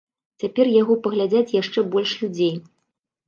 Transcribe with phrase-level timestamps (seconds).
[0.43, 2.53] Цяпер яго паглядзіць яшчэ больш людзей.